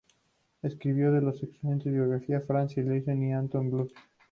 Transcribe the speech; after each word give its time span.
Escribió 0.63 1.11
dos 1.21 1.43
excelentes 1.43 1.93
biografías: 1.93 2.43
Franz 2.47 2.75
Liszt 2.75 3.07
y 3.09 3.31
Anton 3.33 3.69
Bruckner. 3.69 4.01